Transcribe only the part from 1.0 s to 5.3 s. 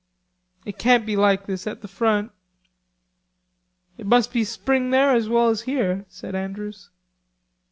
be like this at the front." "It must be spring there as